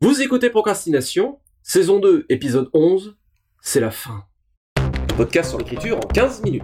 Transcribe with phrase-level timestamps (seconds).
[0.00, 3.16] Vous écoutez Procrastination, saison 2, épisode 11,
[3.60, 4.22] c'est la fin.
[5.16, 6.62] Podcast sur l'écriture en 15 minutes.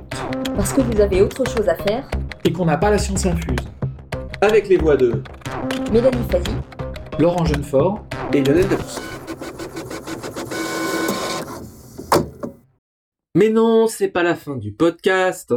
[0.54, 2.08] Parce que vous avez autre chose à faire.
[2.44, 3.58] Et qu'on n'a pas la science infuse.
[4.41, 5.20] Avec les voix de
[5.91, 6.52] Mélanie Fazi,
[7.18, 8.07] Laurent Jeunefort.
[8.32, 9.00] et Lionel Debousse.
[13.34, 15.52] Mais non, c'est pas la fin du podcast.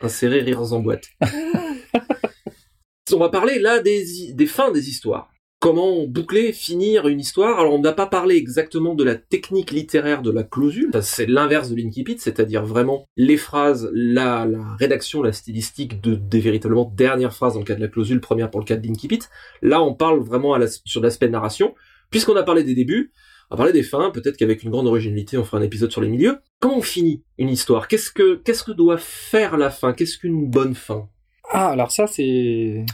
[0.00, 1.08] Insérez rires en boîte.
[3.12, 5.28] on va parler là des, des fins des histoires.
[5.58, 7.58] Comment boucler, finir une histoire.
[7.58, 11.70] Alors on n'a pas parlé exactement de la technique littéraire de la clausule, c'est l'inverse
[11.70, 17.32] de l'incipit, c'est-à-dire vraiment les phrases, la, la rédaction, la stylistique de, des véritablement dernières
[17.32, 19.20] phrases dans le cas de la clausule, première pour le cas de l'incipit.
[19.62, 21.74] Là on parle vraiment à la- sur l'aspect narration.
[22.10, 23.10] Puisqu'on a parlé des débuts,
[23.50, 26.02] on va parler des fins, peut-être qu'avec une grande originalité on fera un épisode sur
[26.02, 26.38] les milieux.
[26.60, 27.88] Comment on finit une histoire?
[27.88, 29.94] Qu'est-ce que qu'est-ce que doit faire la fin?
[29.94, 31.08] Qu'est-ce qu'une bonne fin?
[31.50, 32.84] Ah, alors ça, c'est.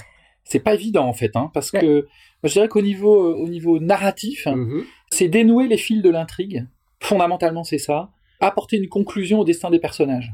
[0.45, 1.81] C'est pas évident, en fait, hein, parce Ouais.
[1.81, 2.07] que
[2.49, 4.85] je dirais qu'au niveau, euh, au niveau narratif, Mhm.
[5.11, 6.67] c'est dénouer les fils de l'intrigue.
[7.01, 8.11] Fondamentalement, c'est ça.
[8.41, 10.33] Apporter une conclusion au destin des personnages.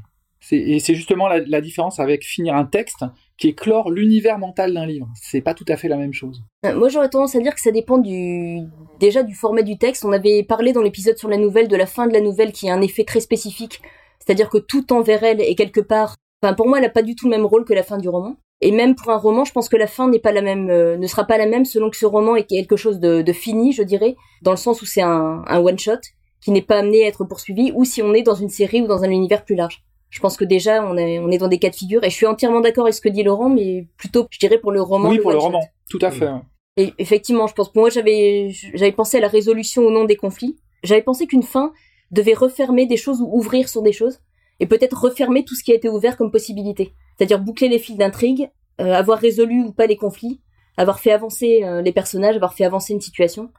[0.53, 3.05] Et c'est justement la, la différence avec finir un texte
[3.39, 5.09] qui éclore l'univers mental d'un livre.
[5.21, 6.43] C'est pas tout à fait la même chose.
[6.65, 8.61] Euh, Moi, j'aurais tendance à dire que ça dépend du
[9.01, 10.05] déjà du format du texte.
[10.05, 12.71] On avait parlé dans l'épisode sur la nouvelle de la fin de la nouvelle qui
[12.71, 13.81] a un effet très spécifique,
[14.25, 16.15] c'est-à-dire que tout envers elle est quelque part.
[16.41, 18.09] Enfin, pour moi, elle a pas du tout le même rôle que la fin du
[18.09, 18.37] roman.
[18.61, 20.97] Et même pour un roman, je pense que la fin n'est pas la même, euh,
[20.97, 23.73] ne sera pas la même selon que ce roman est quelque chose de, de fini,
[23.73, 26.01] je dirais, dans le sens où c'est un, un one shot
[26.41, 28.87] qui n'est pas amené à être poursuivi, ou si on est dans une série ou
[28.87, 29.83] dans un univers plus large.
[30.11, 32.15] Je pense que déjà, on est, on est dans des cas de figure, et je
[32.15, 35.11] suis entièrement d'accord avec ce que dit Laurent, mais plutôt, je dirais, pour le roman.
[35.11, 35.61] oui, pour le roman.
[35.91, 36.29] Tout à fait.
[36.77, 40.17] Et effectivement, je pense, pour moi, j'avais, j'avais pensé à la résolution ou non des
[40.17, 40.57] conflits.
[40.83, 41.73] J'avais pensé qu'une fin
[42.11, 44.21] devait refermer des choses ou ouvrir sur des choses,
[44.61, 46.95] et peut-être refermer tout ce qui a été ouvert comme possibilité.
[47.19, 48.49] C'est-à-dire boucler les fils d'intrigue,
[48.81, 50.41] euh, avoir résolu ou pas les conflits,
[50.77, 53.51] avoir fait avancer euh, les personnages, avoir fait avancer une situation.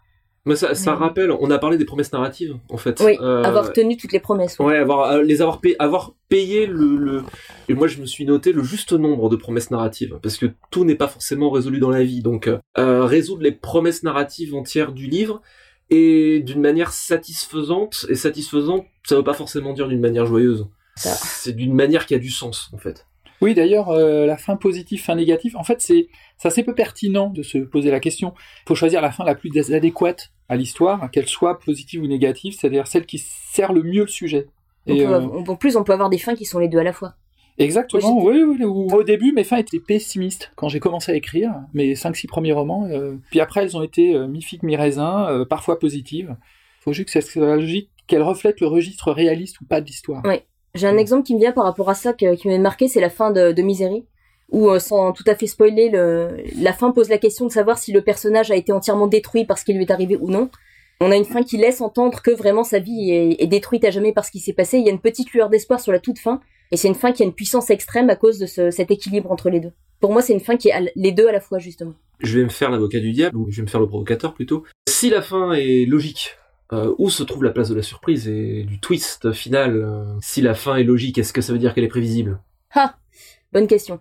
[0.45, 0.99] Mais ça, ça Oui.
[0.99, 3.02] rappelle, on a parlé des promesses narratives en fait.
[3.02, 4.55] Oui, Euh, avoir tenu toutes les promesses.
[4.59, 4.67] oui.
[4.67, 7.23] Ouais, avoir les avoir payé, avoir payé le, le
[7.67, 10.86] et moi je me suis noté le juste nombre de promesses narratives parce que tout
[10.86, 15.42] n'est pas forcément résolu dans la vie donc résoudre les promesses narratives entières du livre
[15.89, 21.11] et d'une manière satisfaisante et satisfaisante ça veut pas forcément dire d'une manière joyeuse Ça.
[21.15, 23.05] c'est d'une manière qui a du sens en fait
[23.42, 26.08] Oui, d'ailleurs, euh, la fin positive, fin négative, en fait, c'est
[26.38, 28.33] c'est assez peu pertinent de se poser la question.
[28.66, 32.54] Il faut choisir la fin la plus adéquate à l'histoire, qu'elle soit positive ou négative,
[32.58, 34.48] c'est-à-dire celle qui sert le mieux le sujet.
[34.88, 36.80] On Et, peut euh, en plus, on peut avoir des fins qui sont les deux
[36.80, 37.14] à la fois.
[37.58, 38.94] exactement, oui, oui, oui.
[38.94, 42.88] Au début, mes fins étaient pessimistes quand j'ai commencé à écrire mes 5-6 premiers romans.
[42.89, 46.36] euh, puis après, elles ont été euh, mi-figue, mi-raisin, parfois positives.
[46.80, 50.26] Il faut juste que la logique, qu'elle reflète le registre réaliste ou pas de l'histoire.
[50.26, 50.45] Ouais.
[50.80, 51.00] J'ai un Mm.
[51.00, 53.32] exemple qui me vient par rapport à ça que- qui m'a marqué, c'est la fin
[53.32, 54.06] de, de Misery,
[54.52, 56.30] où euh, sans tout à fait spoiler, le,
[56.62, 59.64] la fin pose la question de savoir si le personnage a été entièrement détruit parce
[59.64, 60.50] qu'il lui est arrivé ou non.
[61.02, 63.92] On a une fin qui laisse entendre que vraiment sa vie est, est détruite à
[63.92, 64.78] jamais par ce qui s'est passé.
[64.80, 66.42] Il y a une petite lueur d'espoir sur la toute fin,
[66.72, 69.32] et c'est une fin qui a une puissance extrême à cause de ce- cet équilibre
[69.32, 69.72] entre les deux.
[70.02, 71.94] Pour moi, c'est une fin qui est à les deux à la fois, justement.
[72.22, 74.64] je vais me faire l'avocat du diable ou je vais me faire le provocateur plutôt
[74.90, 76.32] si la fin est logique
[76.73, 80.41] euh, où se trouve la place de la surprise et du twist final euh, si
[80.41, 82.39] la fin est logique est-ce que ça veut dire qu'elle est prévisible?
[82.75, 82.95] Ah,
[83.53, 83.99] bonne question.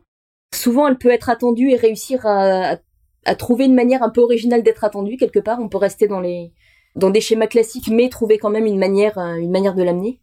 [0.54, 2.76] Souvent, elle peut être attendue et réussir à, à-
[3.24, 5.60] à trouver une manière un peu originale d'être attendue quelque part.
[5.60, 6.52] On peut rester dans les
[6.96, 10.20] dans des schémas classiques, mais trouver quand même une manière euh, une manière de l'amener.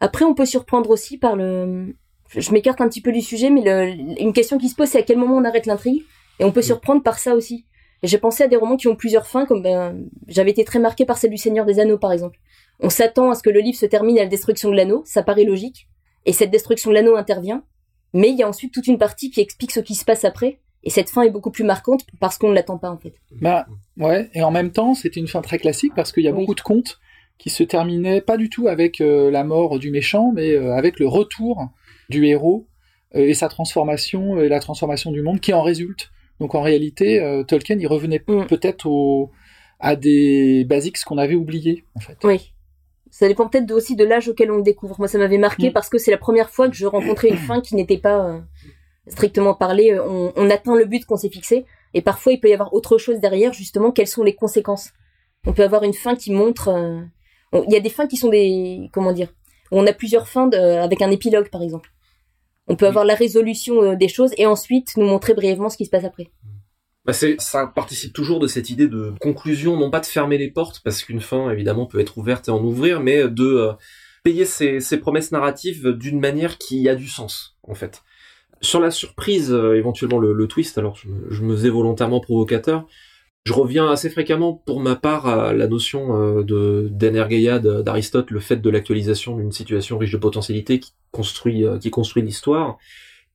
[0.00, 1.94] Après, on peut surprendre aussi par le.
[2.36, 4.98] Je m'écarte un petit peu du sujet, mais le- une question qui se pose, c'est
[4.98, 6.02] à quel moment on arrête l'intrigue,
[6.38, 7.66] et on peut surprendre par ça aussi.
[8.02, 11.04] J'ai pensé à des romans qui ont plusieurs fins, comme ben, j'avais été très marqué
[11.04, 12.38] par celle du Seigneur des Anneaux, par exemple.
[12.80, 15.22] On s'attend à ce que le livre se termine à la destruction de l'anneau, ça
[15.22, 15.88] paraît logique,
[16.24, 17.62] et cette destruction de l'anneau intervient,
[18.14, 20.60] mais il y a ensuite toute une partie qui explique ce qui se passe après.
[20.82, 23.12] Et cette fin est beaucoup plus marquante parce qu'on ne l'attend pas en fait.
[23.32, 23.66] Bah,
[23.98, 26.40] ouais, et en même temps, c'était une fin très classique parce qu'il y a Oui.
[26.40, 26.98] beaucoup de contes
[27.36, 30.98] qui se terminaient pas du tout avec euh, la mort du méchant, mais euh, avec
[30.98, 31.68] le retour
[32.08, 32.66] du héros
[33.14, 36.10] euh, et sa transformation et la transformation du monde qui en résulte.
[36.40, 38.46] Donc en réalité, euh, Tolkien, il revenait Mm.
[38.46, 39.30] peut-être au,
[39.78, 42.16] à des basics qu'on avait oubliés, en fait.
[42.24, 42.52] Oui.
[43.10, 44.96] Ça dépend peut-être aussi de l'âge auquel on le découvre.
[44.98, 45.72] Moi, ça m'avait marqué Mm.
[45.72, 48.38] parce que c'est la première fois que je rencontrais une fin qui n'était pas euh,
[49.08, 49.92] strictement parlée.
[49.92, 51.66] euh, On, on atteint le but qu'on s'est fixé.
[51.92, 54.90] Et parfois, il peut y avoir autre chose derrière, justement, quelles sont les conséquences.
[55.46, 56.68] On peut avoir une fin qui montre...
[56.68, 57.00] euh,
[57.52, 58.88] on- Il y a des fins qui sont des...
[58.92, 59.34] Comment dire
[59.72, 61.90] On a plusieurs fins de- avec un épilogue, par exemple.
[62.70, 62.90] On peut Oui.
[62.90, 66.04] avoir la résolution euh, des choses et ensuite nous montrer brièvement ce qui se passe
[66.04, 66.30] après.
[67.04, 70.80] Bah, ça participe toujours de cette idée de conclusion, non pas de fermer les portes,
[70.84, 73.72] parce qu'une fin, évidemment, peut être ouverte et en ouvrir, mais de euh,
[74.22, 78.02] payer ses, ses promesses narratives d'une manière qui a du sens, en fait.
[78.60, 82.20] Sur la surprise, euh, éventuellement le, le twist, alors je me, je me faisais volontairement
[82.20, 82.86] provocateur,
[83.44, 88.56] Je reviens assez fréquemment pour ma part à la notion de d'Energeia d'Aristote, le fait
[88.56, 92.76] de l'actualisation d'une situation riche de potentialités qui construit qui construit l'histoire.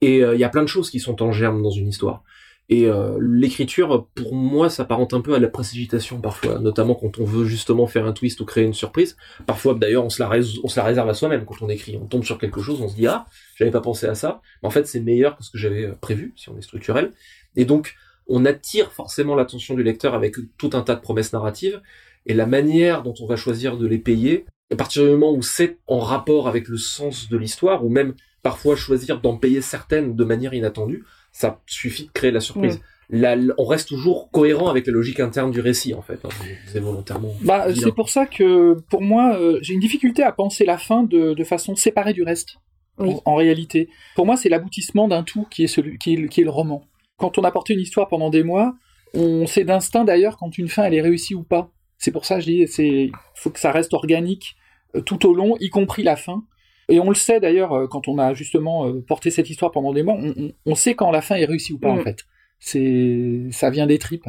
[0.01, 2.23] Et il y a plein de choses qui sont en germe dans une histoire.
[2.67, 7.23] Et euh, l'écriture, pour moi, s'apparente un peu à la précipitation parfois, notamment quand on
[7.23, 9.17] veut justement faire un twist ou créer une surprise.
[9.45, 11.97] Parfois, d'ailleurs, on se la, réserve à soi-même quand on écrit.
[12.01, 13.25] On tombe sur quelque chose, on se dit ah,
[13.55, 14.41] j'avais pas pensé à ça.
[14.63, 17.11] Mais en fait, c'est meilleur que ce que j'avais euh, prévu si on est structurel.
[17.55, 17.95] Et donc,
[18.27, 21.81] on attire forcément l'attention du lecteur avec tout un tas de promesses narratives.
[22.25, 25.41] Et la manière dont on va choisir de les payer, à partir du moment où
[25.41, 30.15] c'est en rapport avec le sens de l'histoire, ou même parfois choisir d'en payer certaines
[30.15, 32.79] de manière inattendue, ça suffit de créer la surprise.
[33.11, 36.19] on reste toujours cohérent avec la logique interne du récit, en fait.
[36.67, 36.81] c'est hein.
[36.81, 37.33] volontairement.
[37.41, 41.03] Bah, c'est pour ça que, pour moi, euh, j'ai une difficulté à penser la fin
[41.03, 42.57] de, façon séparée du reste.
[42.97, 46.85] En, réalité, pour moi, c'est l'aboutissement d'un tout qui est celui, qui est, le roman.
[47.17, 48.75] Quand on a porté une histoire pendant des mois,
[49.13, 51.71] on sait d'instinct d'ailleurs quand une fin elle est réussie ou pas.
[51.97, 54.55] C'est pour ça que je dis, c'est, faut que ça reste organique
[54.95, 56.43] euh, tout au long, y compris la fin.
[56.89, 59.93] Et on le sait d'ailleurs euh, quand on a justement euh, porté cette histoire pendant
[59.93, 60.17] des mois,
[60.65, 62.03] on, sait quand la fin est réussie ou pas en mm.
[62.03, 62.25] fait.
[62.59, 64.27] C'est ça vient des tripes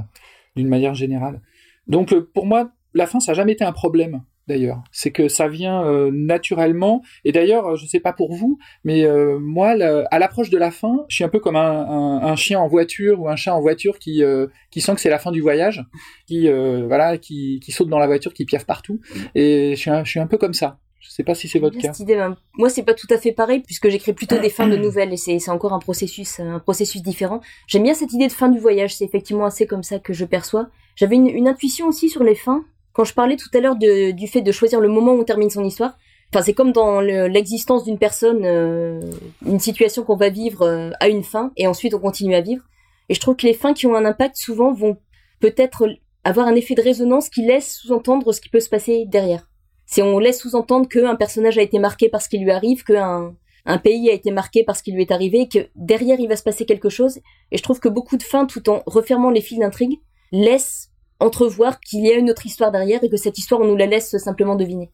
[0.54, 1.42] d'une manière générale.
[1.86, 4.82] Donc pour moi, la fin ça n'a jamais été un problème d'ailleurs.
[4.92, 7.02] C'est que ça vient naturellement.
[7.24, 9.06] Et d'ailleurs, je sais pas pour vous, mais
[9.40, 9.74] moi,
[10.10, 13.28] à l'approche de la fin, je suis un peu comme un, chien en voiture ou
[13.28, 14.22] un chat en voiture qui
[14.70, 15.84] qui sent que c'est la fin du voyage,
[16.26, 19.00] qui voilà, qui, qui saute dans la voiture, qui piaffe partout.
[19.34, 20.78] Et je suis je suis un peu comme ça.
[21.06, 21.92] Je sais pas si c'est votre cas.
[22.04, 25.12] Ben, moi, c'est pas tout à fait pareil puisque j'écris plutôt des fins de nouvelles
[25.12, 27.40] et c'est encore un processus, un processus différent.
[27.68, 28.96] J'aime bien cette idée de fin du voyage.
[28.96, 30.68] C'est effectivement assez comme ça que je perçois.
[30.96, 32.64] J'avais une, intuition aussi sur les fins
[32.96, 35.50] quand je parlais tout à l'heure du fait de choisir le moment où on termine
[35.50, 35.98] son histoire.
[36.32, 39.02] Enfin, c'est comme dans l'existence d'une personne, euh,
[39.44, 42.64] une situation qu'on va vivre euh, à une fin et ensuite on continue à vivre.
[43.10, 44.96] Et je trouve que les fins qui ont un impact souvent vont
[45.40, 45.86] peut-être
[46.24, 49.46] avoir un effet de résonance qui laisse sous-entendre ce qui peut se passer derrière.
[49.84, 53.36] Si on laisse sous-entendre qu'un personnage a été marqué par ce qui lui arrive, qu'un
[53.66, 56.36] un pays a été marqué par ce qui lui est arrivé, que derrière il va
[56.36, 57.18] se passer quelque chose.
[57.52, 60.00] Et je trouve que beaucoup de fins, tout en refermant les fils d'intrigue,
[60.32, 63.76] laissent entrevoir qu'il y a une autre histoire derrière et que cette histoire, on nous
[63.76, 64.90] la laisse simplement deviner.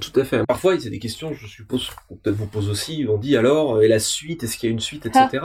[0.00, 0.44] Tout à fait.
[0.44, 3.06] Parfois, a des questions, je suppose, qu'on peut-être vous pose aussi.
[3.08, 5.40] On dit alors, et la suite, est-ce qu'il y a une suite, etc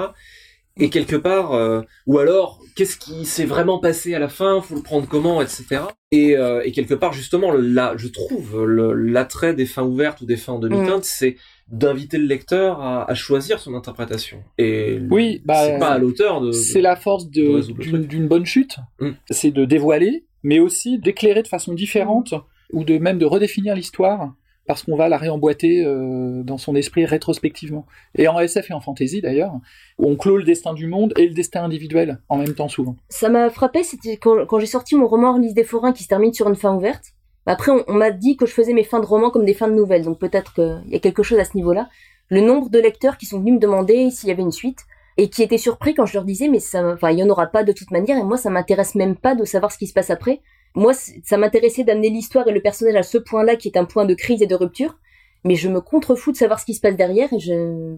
[0.80, 4.76] et quelque part, euh, ou alors, qu'est-ce qui s'est vraiment passé à la fin, faut
[4.76, 5.82] le prendre comment, etc.
[6.12, 10.38] Et, euh, et quelque part, justement, là, je trouve l'attrait des fins ouvertes ou des
[10.38, 11.04] fins en demi-teinte, mm.
[11.04, 11.36] c'est
[11.72, 14.44] d'inviter le lecteur à, choisir son interprétation.
[14.58, 16.52] Et oui, bah, c'est pas à l'auteur de.
[16.52, 19.12] C'est la force d'une bonne chute, mm.
[19.30, 22.34] c'est de dévoiler, mais aussi d'éclairer de façon différente
[22.72, 24.34] ou de même de redéfinir l'histoire
[24.70, 27.88] parce qu'on va la réemboîter euh, dans son esprit rétrospectivement.
[28.14, 29.54] Et en SF et en fantasy d'ailleurs,
[29.98, 32.96] on clôt le destin du monde et le destin individuel en même temps souvent.
[33.10, 36.34] Ça m'a frappé, c'était quand, j'ai sorti mon roman Lise des forains qui se termine
[36.34, 37.16] sur une fin ouverte.
[37.50, 39.74] Après, on, m'a dit que je faisais mes fins de roman comme des fins de
[39.74, 41.90] nouvelles, donc peut-être qu'il y a quelque chose à ce niveau-là.
[42.30, 44.86] Le nombre de lecteurs qui sont venus me demander s'il y avait une suite
[45.18, 47.64] et qui étaient surpris quand je leur disais mais enfin il y en aura pas
[47.64, 50.12] de toute manière et moi ça m'intéresse même pas de savoir ce qui se passe
[50.12, 50.42] après
[50.76, 54.06] moi, ça m'intéressait d'amener l'histoire et le personnage à ce point-là qui est un point
[54.06, 54.98] de crise et de rupture,
[55.44, 57.98] mais je me contrefous de savoir ce qui se passe derrière et je...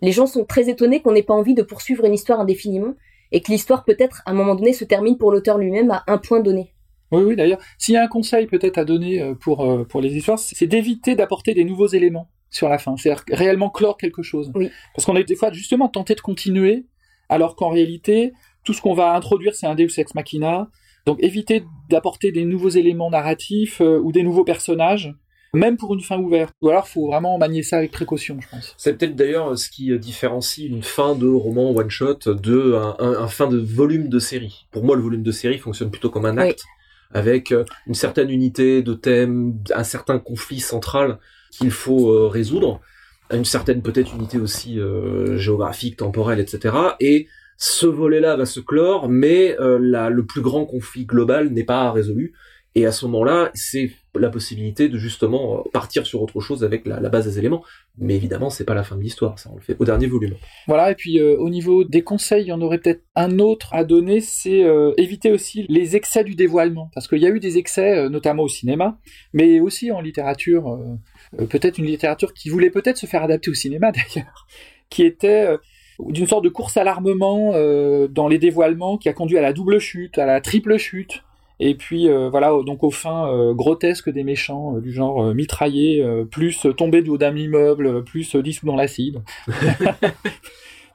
[0.00, 2.94] les gens sont très étonnés qu'on n'ait pas envie de poursuivre une histoire indéfiniment
[3.32, 6.18] et que l'histoire peut-être à un moment donné se termine pour l'auteur lui-même à un
[6.18, 6.72] point donné.
[7.12, 10.00] Oui, oui, d'ailleurs, s'il y a un conseil peut-être à donner euh, pour, euh, pour
[10.00, 14.22] les histoires, c'est d'éviter d'apporter des nouveaux éléments sur la fin, c'est-à-dire réellement clore quelque
[14.22, 14.50] chose.
[14.54, 14.70] Oui.
[14.94, 16.86] Parce qu'on est des fois justement tenté de continuer,
[17.28, 18.32] alors qu'en réalité,
[18.64, 20.70] tout ce qu'on va introduire, c'est un Deus Ex Machina,
[21.04, 25.14] donc éviter d'apporter des nouveaux éléments narratifs euh, ou des nouveaux personnages,
[25.52, 26.54] même pour une fin ouverte.
[26.62, 28.74] Ou alors faut vraiment manier ça avec précaution, je pense.
[28.78, 33.48] C'est peut-être d'ailleurs ce qui différencie une fin de roman one shot de un, fin
[33.48, 34.66] de volume de série.
[34.70, 36.64] Pour moi, le volume de série fonctionne plutôt comme un acte.
[37.14, 41.18] Avec euh, une certaine unité de thème, un certain conflit central
[41.50, 42.80] qu'il faut euh, résoudre,
[43.32, 44.78] une certaine peut-être unité aussi
[45.36, 46.76] géographique, temporelle, etc.
[47.00, 47.28] Et
[47.64, 52.32] ce volet-là va se clore, mais euh, le plus grand conflit global n'est pas résolu.
[52.74, 56.86] Et à ce moment-là, c'est la possibilité de justement euh, partir sur autre chose avec
[56.86, 57.62] la, base des éléments.
[57.98, 60.34] Mais évidemment, c'est pas la fin de l'histoire, ça on le fait au dernier volume.
[60.66, 63.68] Voilà, et puis euh, au niveau des conseils, il y en aurait peut-être un autre
[63.72, 64.64] à donner, c'est
[64.96, 66.90] éviter aussi les excès du dévoilement.
[66.94, 68.98] Parce qu'il y a eu des excès, notamment au cinéma,
[69.32, 70.78] mais aussi en littérature,
[71.36, 74.46] peut-être une littérature qui voulait peut-être se faire adapter au cinéma d'ailleurs,
[74.88, 75.56] qui était
[76.08, 79.52] d'une sorte de course à l'armement euh, dans les dévoilements qui a conduit à la
[79.52, 81.22] double chute, à la triple chute.
[81.64, 86.66] Et puis euh, voilà, donc aux fins euh, grotesques des méchants, du genre mitraillé, plus
[86.76, 89.22] tomber du haut d'un immeuble, plus dissous dans l'acide.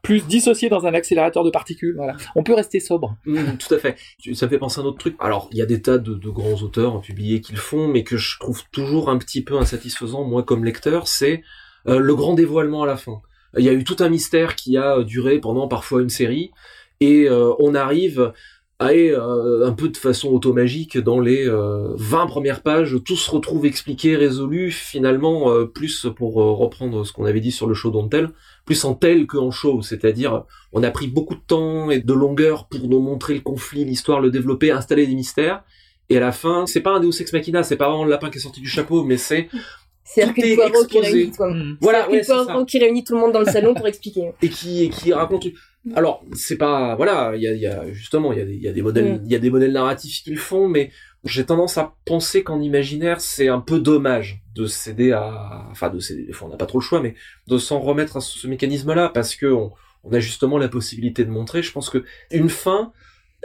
[0.04, 1.96] plus dissocié dans un accélérateur de particules.
[1.96, 2.16] Voilà.
[2.36, 3.16] On peut rester sobre.
[3.26, 3.98] Mm, tout à fait.
[4.34, 5.16] Ça me fait penser à un autre truc.
[5.20, 8.04] Alors, il y a des tas de, de grands auteurs publiés qui le font, mais
[8.04, 11.44] que je trouve toujours un petit peu insatisfaisant, moi, comme lecteur, c'est
[11.88, 13.22] euh, le grand dévoilement à la fin.
[13.58, 16.52] Il y a eu tout un mystère qui a duré pendant parfois une série,
[17.00, 18.34] et euh, on arrive
[18.80, 23.66] à euh, un peu de façon automagique dans les 20 premières pages, tout se retrouve
[23.66, 28.30] expliqué, résolu, finalement, plus pour reprendre ce qu'on avait dit sur le show d'Ontel,
[28.66, 30.44] plus en tel que en show, c'est-à-dire
[30.74, 34.22] on a pris beaucoup de temps et de longueur pour nous montrer le conflit, l'histoire,
[34.22, 35.64] le développer, installer des mystères,
[36.10, 38.30] et à la fin, c'est pas un Deus Ex Machina, c'est pas vraiment le lapin
[38.30, 39.50] qui est sorti du chapeau, mais c'est
[40.04, 41.32] c'est Hercule Poirot qui réunit.
[41.38, 41.78] Mmh.
[41.82, 44.32] Voilà, ouais, Poirot qui réunit tout le monde dans le salon pour expliquer.
[44.42, 45.48] Et qui, et qui raconte.
[45.96, 48.62] Alors, c'est pas, voilà, il y a, y a, justement, il y a des, il
[48.62, 50.92] y a des modèles, il y a des modèles narratifs qui le font, mais
[51.24, 56.00] j'ai tendance à penser qu'en imaginaire, c'est un peu dommage de céder à, enfin, de
[56.00, 57.16] céder, on n'a pas trop le choix, mais
[57.48, 59.72] de s'en remettre à ce, mécanisme-là, parce que on,
[60.04, 61.62] on a justement la possibilité de montrer.
[61.62, 62.92] Je pense que une fin,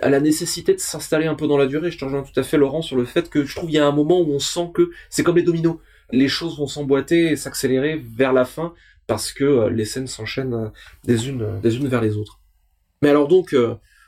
[0.00, 1.90] a la nécessité de s'installer un peu dans la durée.
[1.90, 3.78] Je te rejoins tout à fait, Laurent, sur le fait que je trouve qu'il y
[3.78, 5.76] a un moment où on sent que c'est comme les dominos
[6.12, 8.75] les choses vont s'emboîter et s'accélérer vers la fin
[9.06, 10.68] parce que euh, les scènes s'enchaînent euh,
[11.04, 12.40] des unes, euh, des unes vers les autres.
[13.02, 13.56] Mais alors donc,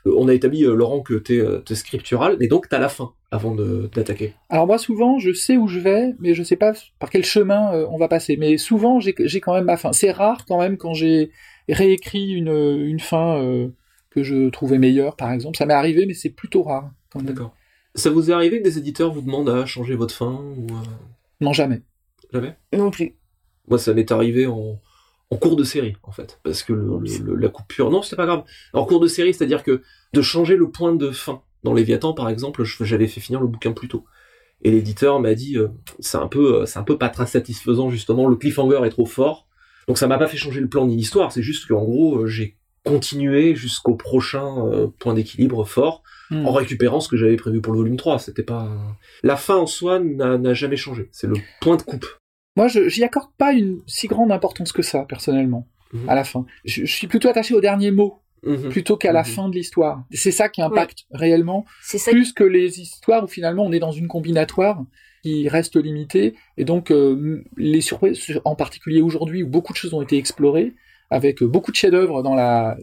[0.05, 4.33] on a établi, Laurent, que t'es es scriptural, mais donc t'as la fin avant d'attaquer.
[4.47, 7.73] Alors moi, souvent, je sais où je vais, mais je sais pas par quel chemin
[7.89, 8.37] on va passer.
[8.37, 9.91] Mais souvent, j'ai quand même ma fin.
[9.91, 11.31] C'est rare quand même quand j'ai
[11.67, 12.55] réécrit une,
[12.87, 13.67] une fin
[14.11, 15.57] que je trouvais meilleure, par exemple.
[15.57, 16.89] Ça m'est arrivé, mais c'est plutôt rare.
[17.15, 17.53] D'accord.
[17.95, 20.67] Ça vous est arrivé que des éditeurs vous demandent à changer votre fin ou
[21.41, 21.81] Non, jamais.
[22.31, 22.55] Jamais?
[22.71, 23.13] Non plus.
[23.67, 24.79] Moi, ça m'est arrivé en,
[25.39, 26.39] cours de série, en fait.
[26.43, 27.91] Parce que la coupure.
[27.91, 28.43] Non, c'était pas grave.
[28.73, 29.81] En cours de série, c'est-à-dire que
[30.13, 31.41] de changer le point de fin.
[31.63, 34.05] Dans Léviathan, par exemple, j'avais fait finir le bouquin plus tôt.
[34.61, 35.67] Et l'éditeur m'a dit, euh,
[35.99, 39.05] c'est un peu, euh, c'est un peu pas très satisfaisant, justement, le cliffhanger est trop
[39.05, 39.47] fort.
[39.87, 42.27] Donc ça m'a pas fait changer le plan ni l'histoire, c'est juste qu'en gros, euh,
[42.27, 46.45] j'ai continué jusqu'au prochain point d'équilibre fort, hmm.
[46.45, 48.19] en récupérant ce que j'avais prévu pour le volume 3.
[48.19, 48.69] C'était pas...
[49.23, 51.09] La fin en soi n'a jamais changé.
[51.11, 52.05] C'est le point de coupe.
[52.55, 56.09] Moi, je j'y accorde pas une si grande importance que ça, personnellement, mhm.
[56.09, 56.45] à la fin.
[56.63, 58.69] Je, suis plutôt attaché au dernier mot, mhm.
[58.69, 59.27] plutôt qu'à la mhm.
[59.27, 60.03] fin de l'histoire.
[60.11, 61.65] C'est ça qui impacte réellement,
[62.07, 64.83] plus que les histoires où finalement on est dans une combinatoire
[65.21, 69.93] qui reste limitée, et donc euh, les surprises, en particulier aujourd'hui où beaucoup de choses
[69.93, 70.73] ont été explorées,
[71.09, 72.77] avec beaucoup de chefs-d'œuvre dans la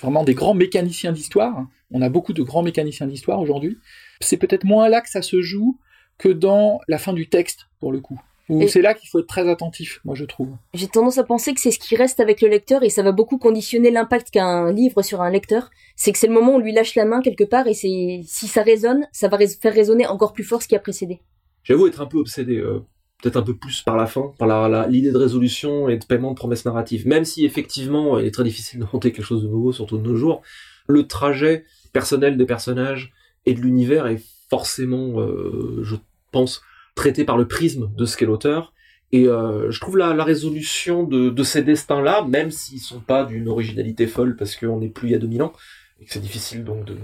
[0.00, 1.66] vraiment des grands mécaniciens d'histoire.
[1.90, 3.78] On a beaucoup de grands mécaniciens d'histoire aujourd'hui.
[4.20, 5.78] C'est peut-être moins là que ça se joue
[6.18, 8.20] que dans la fin du texte pour le coup
[8.68, 10.50] c'est là qu'il faut être très attentif, moi je trouve.
[10.74, 13.12] J'ai tendance à penser que c'est ce qui reste avec le lecteur et ça va
[13.12, 15.70] beaucoup conditionner l'impact qu'un livre sur un lecteur.
[15.96, 18.22] C'est que c'est le moment où on lui lâche la main quelque part et c'est
[18.26, 21.20] si ça résonne, ça va faire résonner encore plus fort ce qui a précédé.
[21.62, 22.80] J'avoue être un peu obsédé, euh,
[23.22, 26.36] peut-être un peu plus par la fin, par l'idée de résolution et de paiement de
[26.36, 27.06] promesses narratives.
[27.06, 30.08] Même si effectivement il est très difficile de monter quelque chose de nouveau, surtout de
[30.08, 30.42] nos jours,
[30.86, 33.12] le trajet personnel des personnages
[33.44, 35.96] et de l'univers est forcément, euh, je
[36.32, 36.62] pense,
[36.98, 38.74] traité par le prisme de ce qu'est l'auteur.
[39.12, 44.06] Et euh, je trouve la, résolution de, ces destins-là, même s'ils sont pas d'une originalité
[44.06, 45.52] folle parce qu'on n'est plus il y a 2000 ans,
[46.00, 46.96] et que c'est difficile donc de,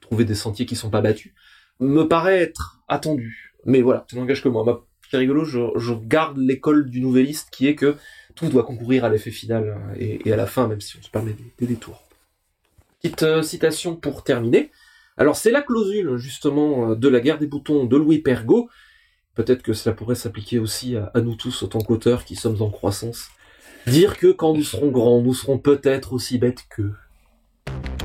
[0.00, 1.32] trouver des sentiers qui sont pas battus,
[1.80, 3.54] me paraît être attendu.
[3.64, 4.86] Mais voilà, ça n'engage que moi.
[5.10, 7.96] c'est rigolo, je, garde l'école du nouvelliste qui est que
[8.36, 11.10] tout doit concourir à l'effet final euh, et, à la fin, même si on se
[11.10, 12.02] permet des, détours.
[13.02, 14.70] Petite euh, citation pour terminer.
[15.16, 18.70] Alors c'est la clausule justement de la guerre des boutons de Louis Pergaud
[19.42, 23.28] peut-être que cela pourrait s'appliquer aussi à, nous tous, autant qu'auteurs qui sommes en croissance.
[23.86, 26.92] Dire que quand nous serons grands, nous serons peut-être aussi bêtes qu'eux.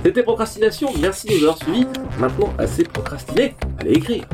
[0.04, 1.86] C'était Procrastination, merci de nous avoir suivis.
[2.20, 4.25] Maintenant, assez procrastiné, allez écrire.